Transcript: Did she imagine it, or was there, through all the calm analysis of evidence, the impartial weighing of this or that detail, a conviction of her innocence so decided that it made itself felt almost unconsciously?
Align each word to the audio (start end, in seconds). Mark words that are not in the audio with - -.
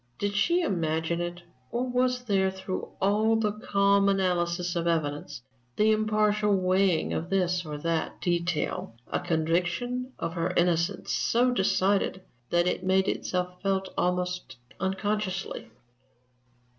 Did 0.17 0.33
she 0.33 0.61
imagine 0.63 1.21
it, 1.21 1.43
or 1.71 1.87
was 1.87 2.23
there, 2.23 2.49
through 2.49 2.89
all 2.99 3.35
the 3.35 3.51
calm 3.51 4.09
analysis 4.09 4.75
of 4.75 4.87
evidence, 4.87 5.43
the 5.75 5.91
impartial 5.91 6.55
weighing 6.57 7.13
of 7.13 7.29
this 7.29 7.63
or 7.67 7.77
that 7.77 8.19
detail, 8.19 8.95
a 9.11 9.19
conviction 9.19 10.11
of 10.17 10.33
her 10.33 10.55
innocence 10.57 11.11
so 11.11 11.51
decided 11.51 12.23
that 12.49 12.65
it 12.65 12.83
made 12.83 13.07
itself 13.07 13.61
felt 13.61 13.93
almost 13.95 14.57
unconsciously? 14.79 15.69